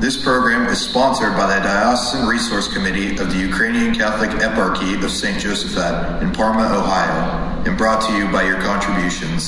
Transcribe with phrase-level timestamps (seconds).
[0.00, 5.10] This program is sponsored by the Diocesan Resource Committee of the Ukrainian Catholic Eparchy of
[5.10, 5.38] St.
[5.38, 9.42] Josephat in Parma, Ohio, and brought to you by your contributions.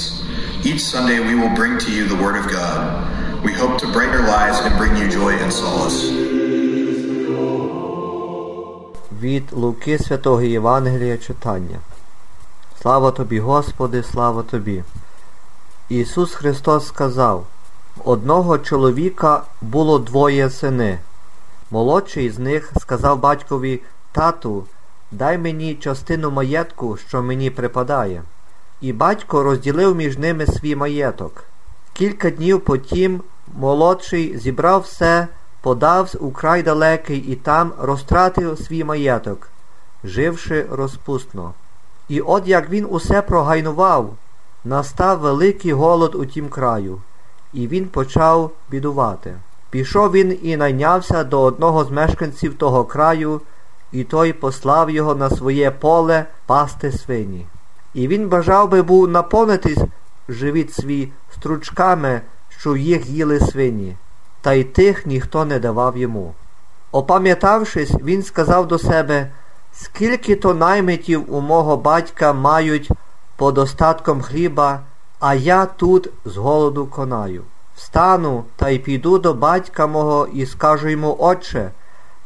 [0.64, 3.44] Each Sunday we will bring to you the Word of God.
[3.44, 6.00] We hope to brighten your lives and bring you joy and solace.
[9.22, 11.78] Від Луки Святого Євангелія читання.
[12.82, 14.84] Слава тобі, Господи, слава тобі.
[15.88, 17.51] Ісус Христос сказав: В
[18.05, 20.99] одного чоловіка було двоє сини.
[21.71, 24.65] Молодший з них сказав батькові Тату,
[25.11, 28.23] дай мені частину маєтку, що мені припадає.
[28.81, 31.43] І батько розділив між ними свій маєток.
[31.93, 33.21] Кілька днів потім
[33.57, 35.27] молодший зібрав все,
[35.61, 39.49] подався у край далекий і там розтратив свій маєток,
[40.03, 41.53] живши розпустно.
[42.09, 44.13] І от як він усе прогайнував,
[44.63, 47.01] настав великий голод у тім краю,
[47.53, 49.33] і він почав бідувати.
[49.69, 53.41] Пішов він і найнявся до одного з мешканців того краю,
[53.91, 57.45] і той послав його на своє поле пасти свині.
[57.93, 59.79] І він бажав би був наповнитись
[60.29, 63.95] живіт свій стручками, що їх їли свині,
[64.41, 66.33] та й тих ніхто не давав йому.
[66.91, 69.31] Опам'ятавшись, він сказав до себе,
[69.73, 72.91] скільки то наймитів у мого батька мають
[73.35, 74.79] под остатком хліба,
[75.23, 77.43] а я тут з голоду конаю.
[77.75, 81.71] Встану та й піду до батька мого і скажу йому, Отче,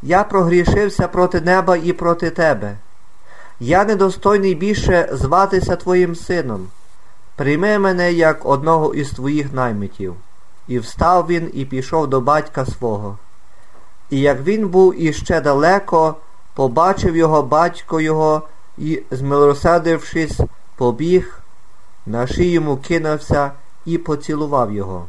[0.01, 2.77] я прогрішився проти неба і проти тебе.
[3.59, 6.67] Я недостойний більше зватися твоїм сином.
[7.35, 10.15] Прийми мене як одного із твоїх наймитів.
[10.67, 13.17] І встав він і пішов до батька свого.
[14.09, 16.15] І як він був іще далеко,
[16.53, 18.41] побачив його батько його
[18.77, 20.39] і, змилосердившись,
[20.75, 21.41] побіг,
[22.07, 23.51] на шию йому кинувся
[23.85, 25.05] і поцілував його.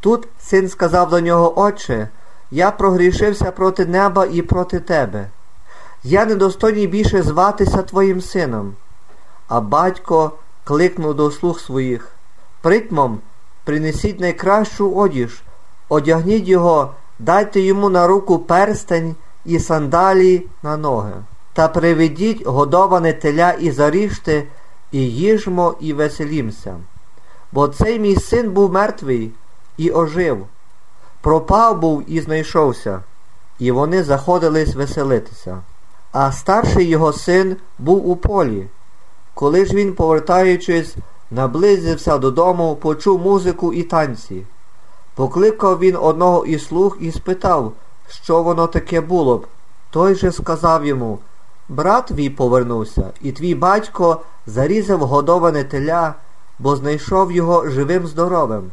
[0.00, 2.08] Тут син сказав до нього, Отче,
[2.50, 5.28] я прогрішився проти неба і проти тебе.
[6.04, 8.74] Я недостойний більше зватися твоїм сином.
[9.48, 10.32] А батько
[10.64, 12.08] кликнув до слуг своїх.
[12.60, 13.18] Притмом
[13.64, 15.42] принесіть найкращу одіж,
[15.88, 21.12] одягніть його, дайте йому на руку перстень і сандалі на ноги.
[21.52, 24.44] Та приведіть годоване теля і заріжте,
[24.92, 26.76] і їжмо, і веселімся.
[27.52, 29.32] Бо цей мій син був мертвий
[29.76, 30.46] і ожив,
[31.20, 33.02] пропав був і знайшовся,
[33.58, 35.58] і вони заходились веселитися.
[36.12, 38.66] А старший його син був у полі.
[39.34, 40.96] Коли ж він, повертаючись,
[41.30, 44.42] наблизився додому, почув музику і танці.
[45.14, 47.72] Покликав він одного із слуг і спитав,
[48.08, 49.46] що воно таке було б.
[49.90, 51.18] Той же сказав йому
[51.68, 56.14] Брат твій повернувся, і твій батько зарізав годоване теля,
[56.58, 58.70] бо знайшов його живим здоровим.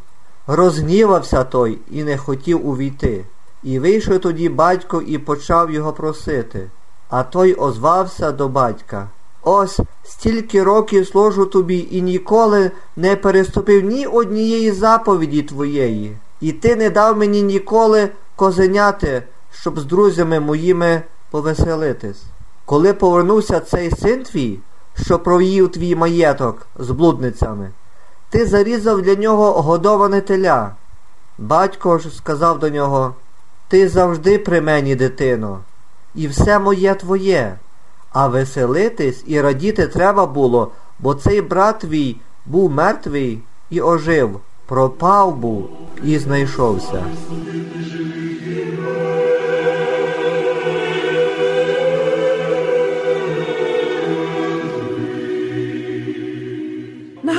[0.48, 3.26] Розгнівався той і не хотів увійти.
[3.64, 6.70] І вийшов тоді батько і почав його просити.
[7.10, 9.10] А той озвався до батька.
[9.42, 16.18] Ось стільки років служу тобі і ніколи не переступив ні однієї заповіді твоєї.
[16.42, 21.02] І ти не дав мені ніколи козеняти, щоб з друзями моїми
[21.32, 22.24] повеселитись.
[22.66, 24.60] Коли повернувся цей син твій,
[25.04, 27.72] що провів твій маєток з блудницями,
[28.30, 30.76] ти зарізав для нього годоване теля.
[31.38, 33.16] Батько ж сказав до нього,
[33.68, 35.60] ти завжди при мені, дитино,
[36.16, 37.56] і все моє твоє.
[38.12, 45.36] А веселитись і радіти треба було, бо цей брат твій був мертвий і ожив, пропав
[45.36, 45.70] був
[46.04, 47.06] і знайшовся.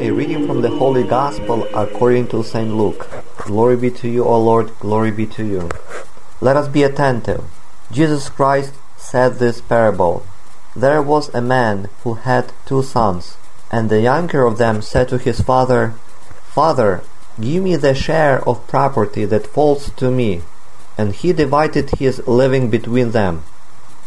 [0.00, 2.74] A reading from the Holy Gospel according to St.
[2.74, 3.08] Luke.
[3.38, 5.70] Glory be to you, O Lord, glory be to you.
[6.40, 7.44] Let us be attentive.
[7.92, 10.26] Jesus Christ said this parable.
[10.74, 13.36] There was a man who had two sons,
[13.70, 15.94] And the younger of them said to his father,
[16.48, 17.02] Father,
[17.40, 20.42] give me the share of property that falls to me.
[20.98, 23.44] And he divided his living between them.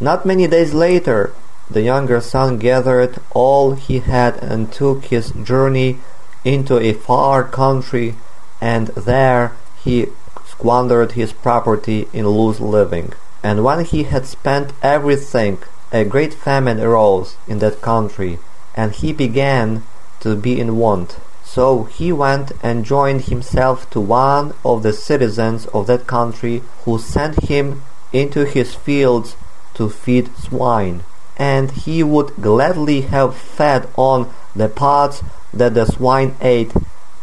[0.01, 1.33] Not many days later,
[1.69, 5.99] the younger son gathered all he had and took his journey
[6.45, 8.15] into a far country,
[8.61, 9.51] and there
[9.83, 10.07] he
[10.45, 13.13] squandered his property in loose living.
[13.43, 15.59] And when he had spent everything,
[15.91, 18.39] a great famine arose in that country,
[18.75, 19.83] and he began
[20.21, 21.17] to be in want.
[21.43, 26.99] So he went and joined himself to one of the citizens of that country, who
[26.99, 29.35] sent him into his fields
[29.75, 31.03] to feed swine.
[31.37, 35.23] And he would gladly have fed on the parts
[35.53, 36.73] that the swine ate,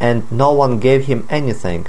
[0.01, 1.87] and no one gave him anything.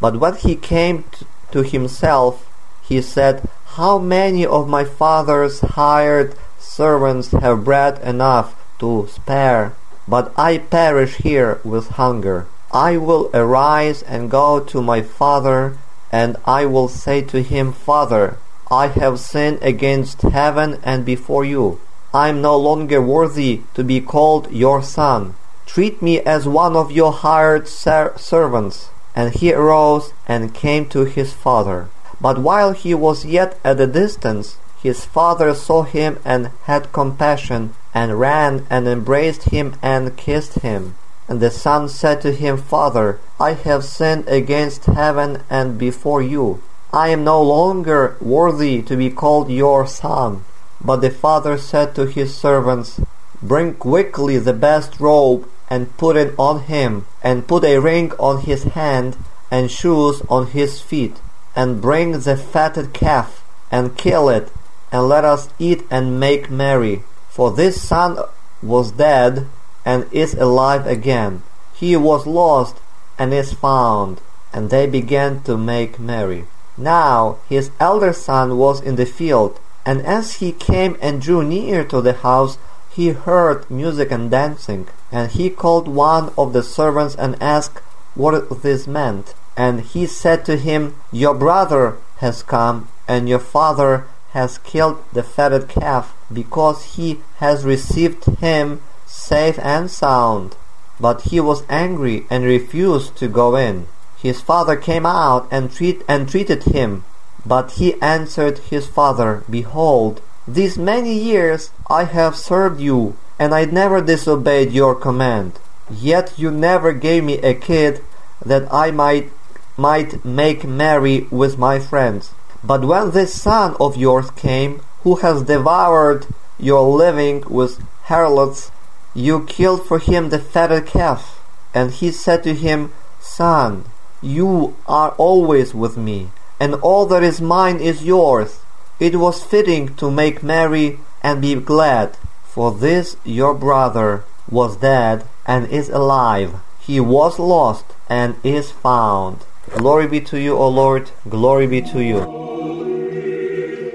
[0.00, 1.04] But when he came
[1.52, 2.48] to himself,
[2.82, 9.74] he said, How many of my father's hired servants have bread enough to spare,
[10.06, 12.46] but I perish here with hunger.
[12.72, 15.78] I will arise and go to my father,
[16.12, 18.36] and I will say to him, Father,
[18.70, 21.78] I have sinned against heaven and before you.
[22.12, 25.34] I am no longer worthy to be called your son.
[25.66, 28.88] Treat me as one of your hired ser- servants.
[29.14, 31.88] And he arose and came to his father.
[32.20, 37.74] But while he was yet at a distance, his father saw him and had compassion,
[37.94, 40.96] and ran and embraced him and kissed him.
[41.28, 46.62] And the son said to him, Father, I have sinned against heaven and before you.
[46.92, 50.44] I am no longer worthy to be called your son.
[50.80, 53.00] But the father said to his servants,
[53.42, 58.42] Bring quickly the best robe and put it on him, and put a ring on
[58.42, 59.16] his hand
[59.50, 61.16] and shoes on his feet,
[61.54, 64.50] and bring the fatted calf and kill it,
[64.92, 67.02] and let us eat and make merry.
[67.28, 68.18] For this son
[68.62, 69.46] was dead
[69.84, 71.42] and is alive again.
[71.74, 72.76] He was lost
[73.18, 74.20] and is found.
[74.52, 76.46] And they began to make merry.
[76.76, 81.84] Now his elder son was in the field, and as he came and drew near
[81.84, 82.58] to the house,
[82.96, 84.88] he heard music and dancing.
[85.12, 87.80] And he called one of the servants and asked
[88.14, 89.34] what this meant.
[89.56, 95.22] And he said to him, Your brother has come, and your father has killed the
[95.22, 100.56] fatted calf, because he has received him safe and sound.
[100.98, 103.86] But he was angry and refused to go in.
[104.22, 107.04] His father came out and, treat, and treated him.
[107.44, 113.64] But he answered his father, Behold, these many years I have served you, and I
[113.66, 115.58] never disobeyed your command.
[115.90, 118.02] Yet you never gave me a kid
[118.44, 119.30] that I might
[119.76, 122.30] might make merry with my friends.
[122.64, 126.26] But when this son of yours came, who has devoured
[126.58, 128.70] your living with harlots,
[129.14, 131.40] you killed for him the fatted calf.
[131.74, 133.84] And he said to him, Son,
[134.22, 138.60] you are always with me, and all that is mine is yours.
[138.98, 145.24] It was fitting to make merry and be glad, for this your brother was dead
[145.46, 146.54] and is alive.
[146.80, 149.44] He was lost and is found.
[149.76, 152.20] Glory be to you, O Lord, glory be to you.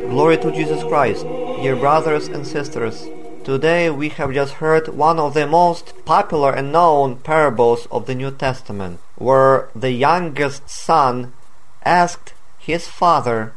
[0.09, 1.23] Glory to Jesus Christ.
[1.23, 3.07] Dear brothers and sisters,
[3.45, 8.15] today we have just heard one of the most popular and known parables of the
[8.15, 11.33] New Testament, where the youngest son
[11.83, 13.53] asked his father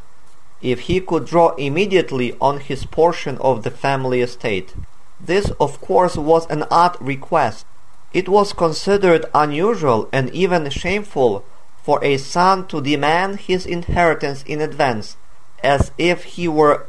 [0.60, 4.74] if he could draw immediately on his portion of the family estate.
[5.20, 7.66] This, of course, was an odd request.
[8.12, 11.44] It was considered unusual and even shameful
[11.82, 15.16] for a son to demand his inheritance in advance,
[15.62, 16.86] as if he were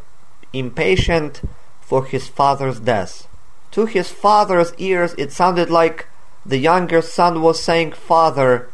[0.54, 1.42] impatient
[1.82, 3.28] for his father's death.
[3.72, 6.08] To his father's ears, it sounded like
[6.46, 8.70] the younger son was saying, Father,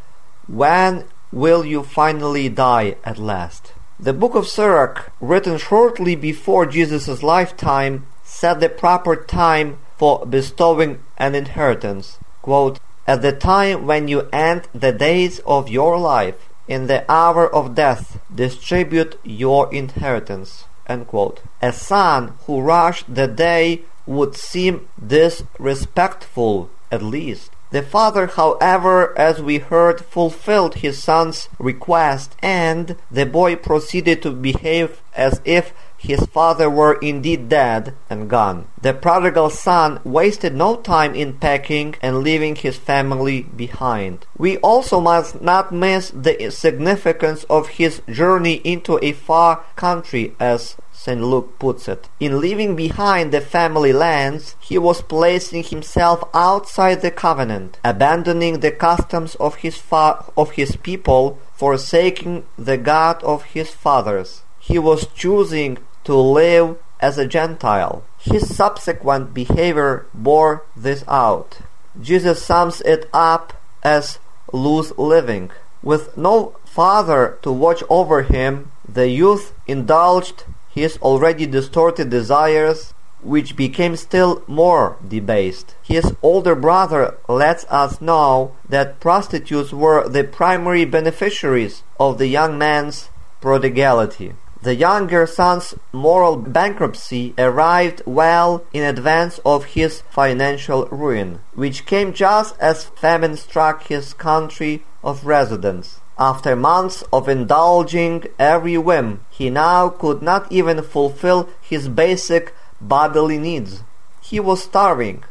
[0.47, 3.73] when will you finally die at last?
[3.99, 10.99] The book of Sirach, written shortly before Jesus' lifetime, set the proper time for bestowing
[11.17, 12.17] an inheritance.
[12.41, 17.47] Quote, at the time when you end the days of your life, in the hour
[17.53, 20.65] of death, distribute your inheritance.
[20.87, 27.51] A son who rushed the day would seem disrespectful, at least.
[27.71, 34.31] The father, however, as we heard, fulfilled his son's request, and the boy proceeded to
[34.31, 38.67] behave as if his father were indeed dead and gone.
[38.81, 44.25] The prodigal son wasted no time in packing and leaving his family behind.
[44.36, 50.75] We also must not miss the significance of his journey into a far country as
[50.91, 51.22] St.
[51.22, 52.10] Luke puts it.
[52.20, 58.72] In leaving behind the family lands, he was placing himself outside the covenant, abandoning the
[58.72, 64.41] customs of his, fa- of his people, forsaking the God of his fathers.
[64.60, 68.03] He was choosing to live as a Gentile.
[68.20, 71.60] His subsequent behavior bore this out.
[72.00, 73.53] Jesus sums it up
[73.84, 74.20] as
[74.53, 75.51] loose living.
[75.84, 83.55] With no father to watch over him, the youth indulged his already distorted desires, which
[83.55, 85.75] became still more debased.
[85.84, 92.58] His older brother lets us know that prostitutes were the primary beneficiaries of the young
[92.58, 93.10] man's
[93.41, 94.34] prodigality.
[94.63, 102.13] The younger son's moral bankruptcy arrived well in advance of his financial ruin, which came
[102.13, 106.00] just as famine struck his country of residence.
[106.20, 113.39] After months of indulging every whim, he now could not even fulfill his basic bodily
[113.39, 113.82] needs.
[114.22, 115.24] He was starving,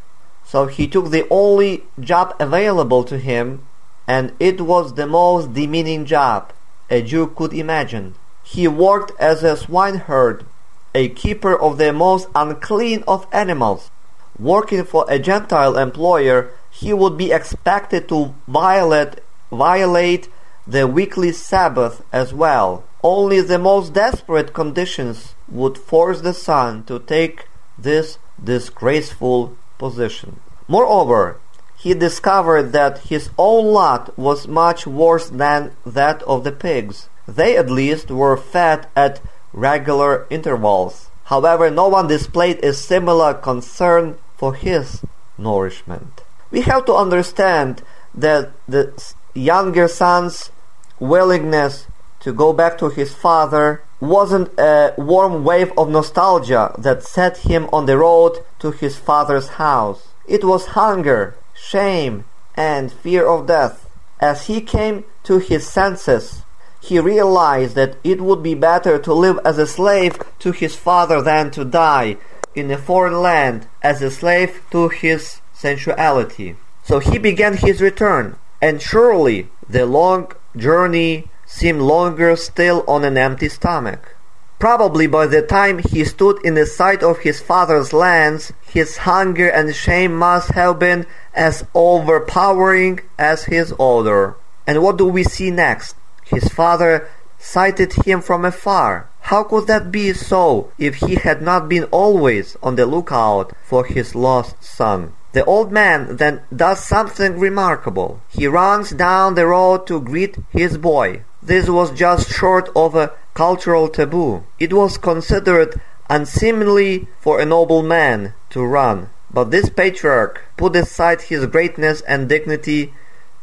[0.45, 3.65] so he took the only job available to him,
[4.09, 6.53] and it was the most demeaning job
[6.91, 8.17] a Jew could imagine.
[8.53, 10.45] He worked as a swineherd,
[10.93, 13.93] a keeper of the most unclean of animals.
[14.41, 19.21] Working for a Gentile employer, he would be expected to violate,
[19.53, 20.29] violate
[20.67, 22.83] the weekly Sabbath as well.
[23.05, 27.47] Only the most desperate conditions would force the son to take
[27.79, 30.41] this disgraceful position.
[30.67, 31.37] Moreover,
[31.79, 37.09] he discovered that his own lot was much worse than that of the pigs.
[37.37, 39.21] They at least were fed at
[39.53, 41.11] regular intervals.
[41.25, 45.03] However, no one displayed a similar concern for his
[45.39, 46.23] nourishment.
[46.51, 47.83] We have to understand
[48.15, 48.93] that the
[49.33, 50.51] younger son's
[50.99, 51.87] willingness
[52.21, 57.69] to go back to his father wasn't a warm wave of nostalgia that set him
[57.73, 60.09] on the road to his father's house.
[60.27, 62.25] It was hunger, shame,
[62.57, 63.89] and fear of death.
[64.19, 66.43] As he came to his senses,
[66.81, 71.21] he realized that it would be better to live as a slave to his father
[71.21, 72.17] than to die
[72.55, 76.57] in a foreign land as a slave to his sensuality.
[76.83, 83.17] So he began his return, and surely the long journey seemed longer still on an
[83.17, 84.17] empty stomach.
[84.59, 89.49] Probably by the time he stood in the sight of his father's lands, his hunger
[89.49, 94.37] and shame must have been as overpowering as his odor.
[94.67, 95.97] And what do we see next?
[96.31, 97.09] His father
[97.39, 99.09] sighted him from afar.
[99.23, 103.85] How could that be so if he had not been always on the lookout for
[103.85, 105.13] his lost son?
[105.33, 108.21] The old man then does something remarkable.
[108.29, 111.23] He runs down the road to greet his boy.
[111.43, 114.45] This was just short of a cultural taboo.
[114.59, 119.11] It was considered unseemly for a noble man to run.
[119.33, 122.93] But this patriarch put aside his greatness and dignity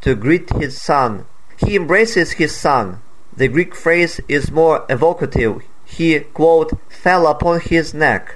[0.01, 1.25] to greet his son.
[1.57, 3.01] He embraces his son.
[3.35, 5.61] The Greek phrase is more evocative.
[5.85, 8.33] He, quote, fell upon his neck.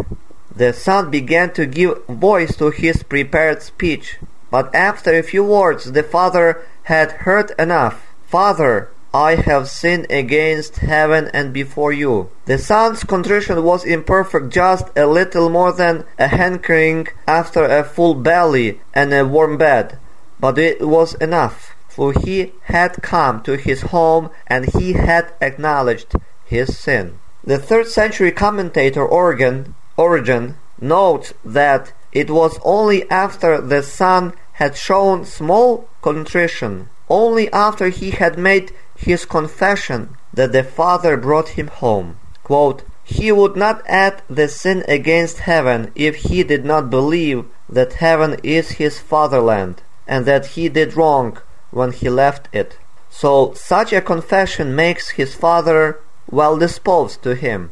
[0.55, 4.17] The son began to give voice to his prepared speech,
[4.49, 8.05] but after a few words the father had heard enough.
[8.27, 12.29] Father, I have sinned against heaven and before you.
[12.45, 18.13] The son's contrition was imperfect, just a little more than a hankering after a full
[18.15, 19.97] belly and a warm bed,
[20.39, 26.13] but it was enough, for he had come to his home and he had acknowledged
[26.45, 27.19] his sin.
[27.43, 34.77] The third century commentator Origen Origen notes that it was only after the son had
[34.77, 41.67] shown small contrition, only after he had made his confession, that the father brought him
[41.67, 42.17] home.
[42.43, 47.93] Quote, he would not add the sin against heaven if he did not believe that
[47.93, 51.37] heaven is his fatherland and that he did wrong
[51.71, 52.77] when he left it.
[53.09, 55.99] So such a confession makes his father
[56.29, 57.71] well disposed to him.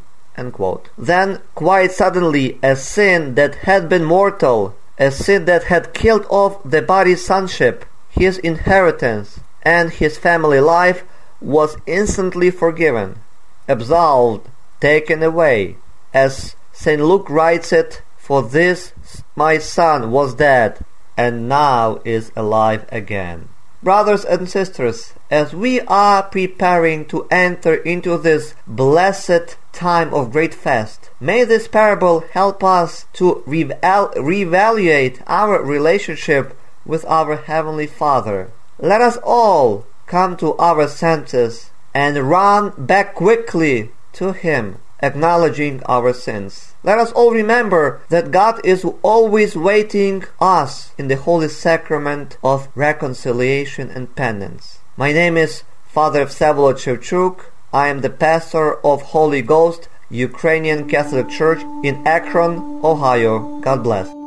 [0.98, 6.63] Then, quite suddenly, a sin that had been mortal, a sin that had killed off
[6.63, 11.03] the body's sonship, his inheritance, and his family life,
[11.41, 13.20] was instantly forgiven,
[13.68, 14.48] absolved,
[14.79, 15.75] taken away.
[16.13, 17.01] As St.
[17.01, 18.94] Luke writes it, For this
[19.36, 20.86] my son was dead,
[21.18, 23.50] and now is alive again.
[23.82, 30.54] Brothers and sisters, as we are preparing to enter into this blessed time of great
[30.54, 38.52] fast, may this parable help us to reval- reevaluate our relationship with our Heavenly Father.
[38.80, 46.13] Let us all come to our senses and run back quickly to Him, acknowledging our
[46.13, 46.74] sins.
[46.84, 52.70] Let us all remember that God is always waiting us in the holy sacrament of
[52.75, 54.79] reconciliation and penance.
[54.98, 57.46] My name is Father Vsevolod Shevchuk.
[57.74, 63.60] I am the pastor of Holy Ghost Ukrainian Catholic Church in Akron, Ohio.
[63.62, 64.19] God bless.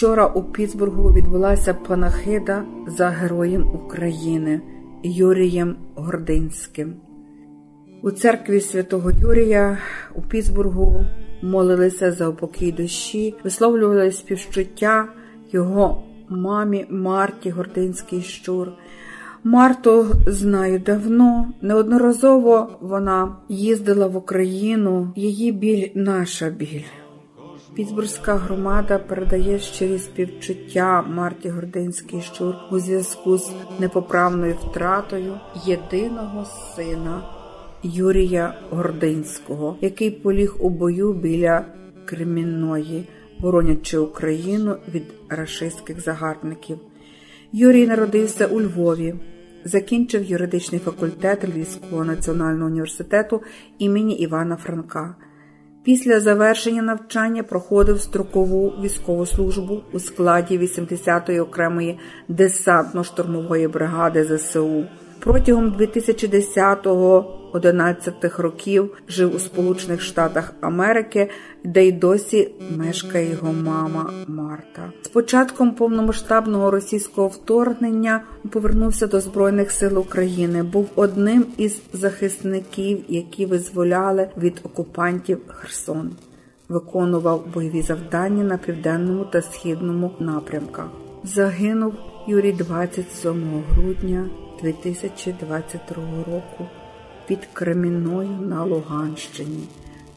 [0.00, 4.60] Вчора у Пітсбургу відбулася панахида за героєм України
[5.02, 6.94] Юрієм Гординським.
[8.02, 9.78] У церкві святого Юрія
[10.14, 11.04] у Пітсбургу
[11.42, 15.08] молилися за упокій душі, висловлювали співчуття
[15.52, 18.68] його мамі Марті Гординський щур.
[19.44, 21.52] Марту знаю давно.
[21.62, 25.12] Неодноразово вона їздила в Україну.
[25.16, 26.99] Її біль наша біль.
[27.80, 35.34] Пітсбурзька громада передає щирі співчуття Марті Гординський щур у зв'язку з непоправною втратою
[35.64, 36.46] єдиного
[36.76, 37.22] сина
[37.82, 41.64] Юрія Гординського, який поліг у бою біля
[42.04, 43.08] Кремінної,
[43.38, 46.78] боронячи Україну від рашистських загарбників.
[47.52, 49.14] Юрій народився у Львові.
[49.64, 53.42] Закінчив юридичний факультет Львівського національного університету
[53.78, 55.14] імені Івана Франка.
[55.84, 64.84] Після завершення навчання проходив строкову військову службу у складі 80-ї окремої десантно-штурмової бригади ЗСУ.
[65.20, 71.30] Протягом 2010-11 років жив у Сполучених Штатах Америки,
[71.64, 74.92] де й досі мешкає його мама Марта.
[75.02, 80.62] З початком повномасштабного російського вторгнення повернувся до Збройних сил України.
[80.62, 86.10] Був одним із захисників, які визволяли від окупантів Херсон.
[86.68, 90.88] Виконував бойові завдання на південному та східному напрямках.
[91.24, 91.94] Загинув
[92.26, 94.30] Юрій 27 грудня
[94.62, 96.66] 2022 року
[97.26, 99.68] під Кремінною на Луганщині.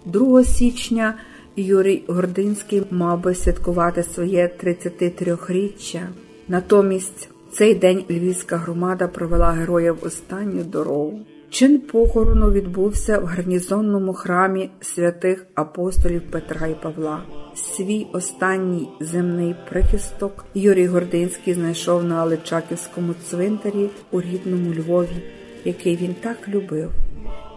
[0.06, 1.14] 2 січня
[1.56, 6.08] Юрій Гординський мав би святкувати своє 33-річчя.
[6.48, 11.20] Натомість цей день львівська громада провела героя в останню дорогу.
[11.54, 17.24] Чин похорону відбувся в гарнізонному храмі святих апостолів Петра і Павла.
[17.56, 25.24] Свій останній земний прихисток Юрій Гординський знайшов на Аличаківському цвинтарі у рідному Львові,
[25.66, 26.92] який він так любив.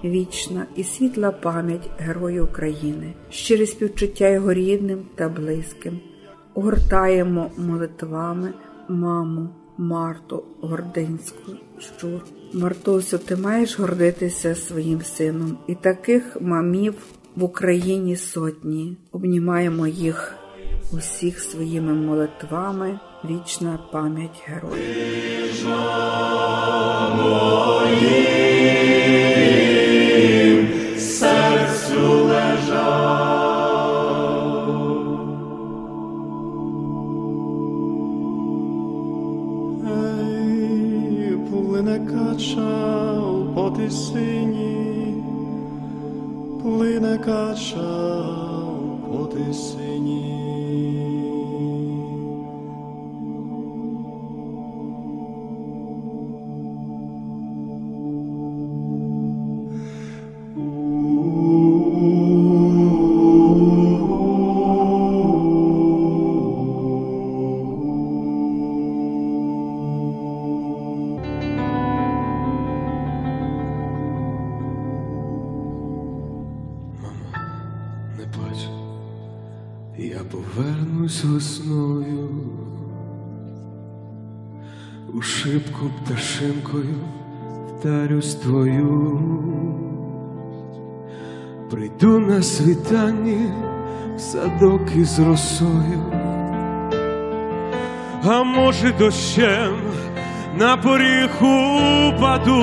[0.04, 6.00] Вічна і світла пам'ять Герою України, щире співчуття його рідним та близьким.
[6.54, 8.52] Огортаємо молитвами
[8.88, 12.20] маму Марту Гординську щур.
[12.52, 16.94] Мартусю, ти маєш гордитися своїм сином, і таких мамів
[17.36, 18.96] в Україні сотні.
[19.12, 20.34] Обнімаємо їх
[20.92, 23.00] усіх своїми молитвами.
[23.24, 24.86] Вічна пам'ять героїв.
[78.26, 78.68] Не плач,
[79.96, 82.30] я повернусь весною,
[85.12, 86.94] у шибку пташинкою
[87.68, 89.20] вдарюсь твою,
[91.70, 93.50] прийду на світанні
[94.16, 96.02] в садок із росою,
[98.24, 99.76] а може дощем
[100.58, 102.62] на поріг упаду.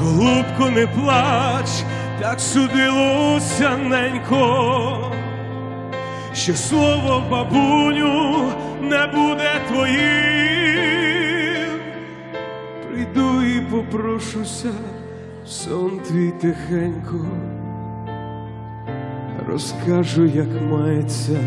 [0.00, 1.84] Голубко, не плач,
[2.24, 5.12] так судилося ненько,
[6.32, 11.04] що слово бабуню не буде твоїм.
[12.88, 14.70] Прийду і попрошуся
[15.46, 17.26] сон твій тихенько,
[19.48, 21.40] розкажу, як мається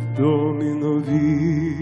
[0.00, 1.76] в домі нові.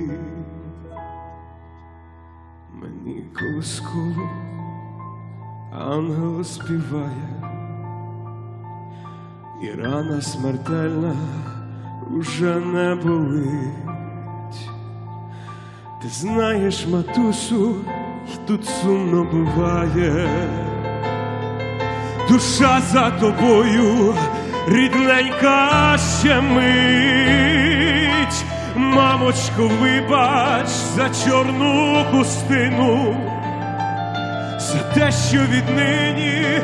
[2.73, 4.31] Мені колисково
[5.73, 7.40] ангел співає,
[9.63, 11.15] і рана смертельна
[12.19, 14.71] уже не болить.
[16.03, 17.75] Ти знаєш, матусю,
[18.35, 20.29] й тут сумно буває,
[22.29, 24.15] душа за тобою,
[24.69, 28.45] рідненька ще мить,
[28.77, 33.17] мамочко, вибач за чорну хустину,
[34.59, 36.61] за те, що віднині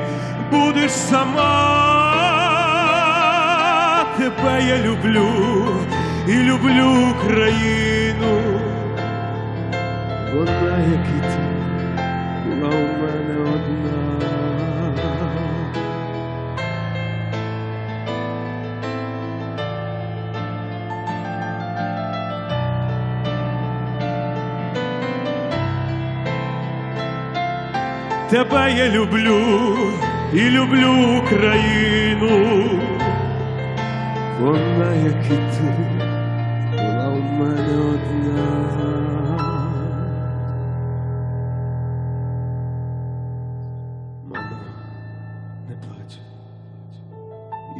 [0.50, 2.05] будеш сама,
[4.18, 5.28] тебе я люблю
[6.28, 8.56] і люблю країну
[10.34, 11.38] вона, як і ти,
[12.44, 14.16] була у мене одна.
[28.30, 29.38] Тебе я люблю
[30.32, 32.80] і люблю Україну,
[34.40, 35.74] вона, як і ти,
[36.70, 38.66] була у мене одна.
[44.28, 44.56] Мамо,
[45.68, 46.18] не плач.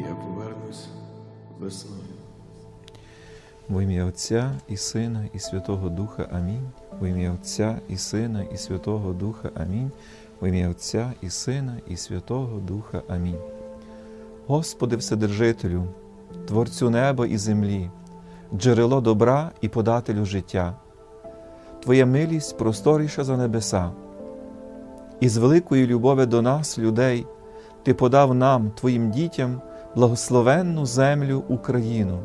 [0.09, 0.89] Я повернусь
[1.59, 2.03] весною.
[3.69, 6.69] В ім'я Отця і Сина, і Святого Духа Амінь.
[7.01, 9.91] В ім'я Отця і Сина, і Святого Духа Амінь.
[10.41, 13.39] В ім'я Отця і Сина, і Святого Духа Амінь.
[14.47, 15.85] Господи Вседержителю,
[16.47, 17.91] Творцю неба і землі,
[18.55, 20.75] джерело добра і подателю життя,
[21.83, 23.91] Твоя милість просторіша за небеса.
[25.21, 27.27] І з великої любові до нас, людей,
[27.83, 29.61] Ти подав нам, Твоїм дітям,
[29.95, 32.19] благословенну землю Україну,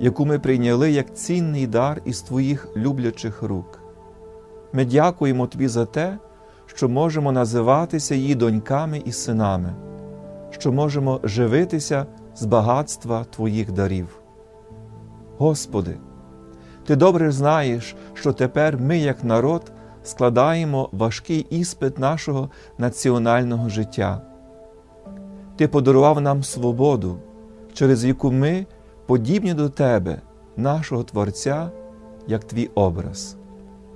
[0.00, 3.78] яку ми прийняли як цінний дар із Твоїх люблячих рук.
[4.72, 6.18] Ми дякуємо Тобі за те,
[6.66, 9.74] що можемо називатися її доньками і синами,
[10.50, 12.06] що можемо живитися
[12.40, 14.20] з багатства Твоїх дарів.
[15.38, 15.96] Господи,
[16.84, 19.72] Ти добре знаєш, що тепер ми, як народ,
[20.02, 24.22] складаємо важкий іспит нашого національного життя.
[25.56, 27.18] Ти подарував нам свободу,
[27.72, 28.66] через яку ми
[29.06, 30.20] подібні до Тебе,
[30.56, 31.70] нашого Творця,
[32.26, 33.36] як Твій образ.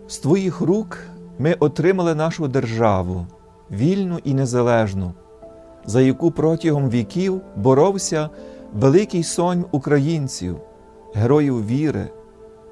[0.07, 0.99] З Твоїх рук
[1.39, 3.27] ми отримали нашу державу,
[3.71, 5.13] вільну і незалежну,
[5.87, 8.31] за яку протягом віків боровся
[8.73, 10.57] великий сонь українців,
[11.14, 12.11] героїв віри,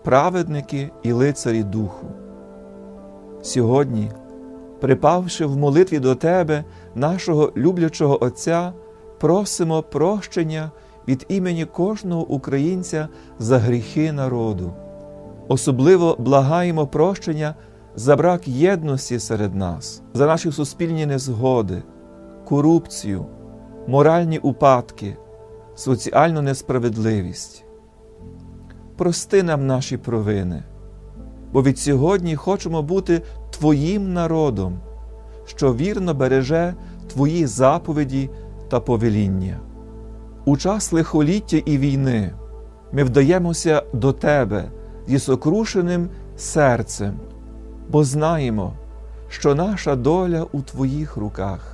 [0.05, 2.07] праведники і лицарі духу.
[3.43, 4.11] Сьогодні,
[4.81, 8.73] припавши в молитві до Тебе, нашого люблячого Отця,
[9.21, 10.71] просимо прощення
[11.09, 14.73] від імені кожного українця за гріхи народу.
[15.49, 17.55] Особливо благаємо прощення
[17.97, 21.83] за брак єдності серед нас, за наші суспільні незгоди,
[22.53, 23.27] корупцію,
[23.87, 25.17] моральні упадки,
[25.75, 27.65] соціальну несправедливість.
[28.97, 30.63] Прости нам наші провини,
[31.53, 34.81] бо від сьогодні хочемо бути Твоїм народом,
[35.45, 36.75] що вірно береже
[37.13, 38.31] Твої заповіді
[38.69, 39.61] та повеління.
[40.45, 42.33] У час лихоліття і війни
[42.93, 44.65] ми вдаємося до Тебе
[45.07, 47.21] зі сокрушеним серцем,
[47.89, 48.73] бо знаємо,
[49.29, 51.72] що наша доля у Твоїх руках.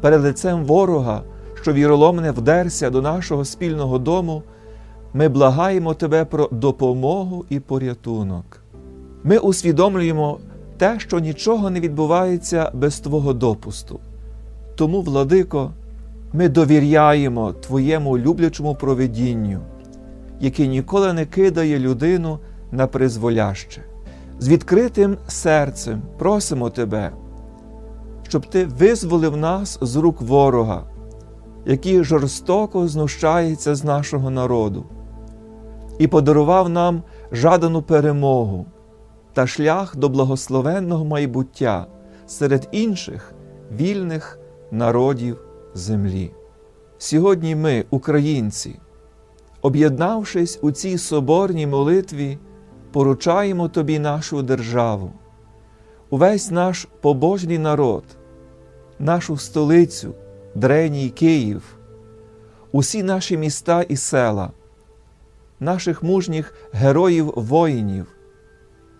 [0.00, 1.22] Перед лицем ворога,
[1.62, 4.42] що віроломне вдерся до нашого спільного дому,
[5.14, 8.60] ми благаємо Тебе про допомогу і порятунок.
[9.24, 10.38] Ми усвідомлюємо
[10.78, 14.00] те, що нічого не відбувається без Твого допусту.
[14.74, 15.70] Тому, владико,
[16.32, 19.60] ми довіряємо Твоєму люблячому провидінню,
[20.40, 22.38] яке ніколи не кидає людину
[22.72, 23.82] на призволяще.
[24.38, 27.10] З відкритим серцем просимо Тебе,
[28.30, 30.84] щоб Ти визволив нас з рук ворога,
[31.66, 34.84] який жорстоко знущається з нашого народу,
[35.98, 38.66] і подарував нам жадану перемогу
[39.32, 41.86] та шлях до благословенного майбуття
[42.26, 43.34] серед інших
[43.72, 44.38] вільних
[44.70, 46.30] народів землі.
[46.98, 48.80] Сьогодні ми, українці,
[49.62, 52.38] об'єднавшись у цій соборній молитві,
[52.92, 55.12] поручаємо Тобі нашу державу,
[56.10, 58.04] увесь наш побожний народ,
[59.00, 60.14] нашу столицю,
[60.54, 61.62] дреній Київ,
[62.72, 64.50] усі наші міста і села,
[65.60, 68.06] наших мужніх героїв воїнів,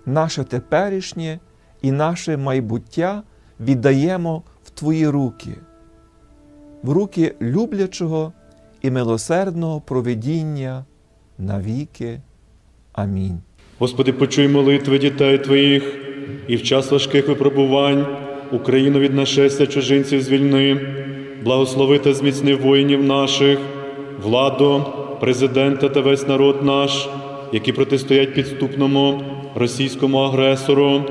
[0.07, 1.41] наше теперішнє
[1.83, 3.23] і наше майбуття
[3.61, 5.57] віддаємо в Твої руки,
[6.83, 8.33] в руки люблячого
[8.83, 10.85] і милосердного проведіння
[11.39, 12.21] навіки.
[12.93, 13.41] Амінь.
[13.79, 15.97] Господи, почуй молитви дітей Твоїх
[16.49, 20.81] і в час важких випробувань Україну від нашестя чужинців звільни,
[21.45, 23.59] благослови та зміцни воїнів наших,
[24.23, 24.85] владу,
[25.21, 27.09] президента та весь народ наш,
[27.53, 29.23] які протистоять підступному
[29.55, 31.03] російському агресору,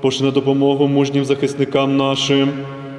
[0.00, 2.48] пошли на допомогу мужнім захисникам нашим,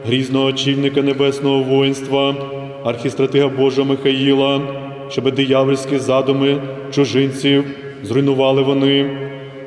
[0.07, 2.35] грізного очільника небесного воїнства,
[2.83, 4.61] архістратига Божого Михаїла,
[5.09, 7.63] щоб диявольські задуми чужинців
[8.03, 9.17] зруйнували вони.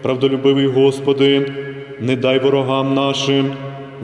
[0.03, 1.53] Правдолюбивий Господи,
[2.00, 3.53] не дай ворогам нашим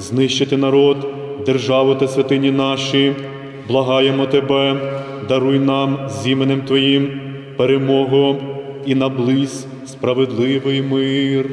[0.01, 1.07] знищити народ,
[1.47, 3.13] державу та святині наші.
[3.69, 4.77] Благаємо Тебе,
[5.29, 7.21] даруй нам з іменем Твоїм
[7.57, 8.37] перемогу
[8.87, 11.47] і наблизь справедливий мир.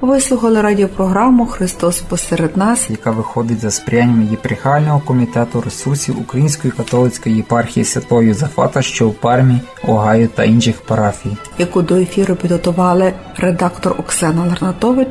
[0.00, 7.36] Ви слухали радіопрограму Христос посеред нас, яка виходить за сприянням єпархіального комітету ресурсів Української католицької
[7.36, 11.36] єпархії Святого Юзафата, що у Пармі, Огайо та інших парафій.
[11.58, 15.08] яку до ефіру підготували редактор Оксана Ларнатович,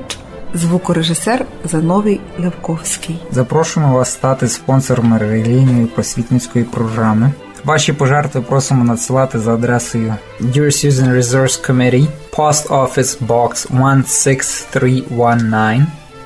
[0.54, 3.20] звукорежисер Зановій Левковський.
[3.32, 7.32] Запрошуємо вас стати спонсором релігійної просвітницької програми.
[7.66, 13.68] Ваші пожертви просимо надсилати за адресою Dear Susan Resource Committee, Post Office Box
[14.08, 15.82] 16319,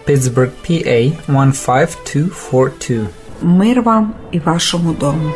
[0.07, 3.07] Pittsburgh, PA 15242.
[3.41, 5.31] Мир вам і вашому дому.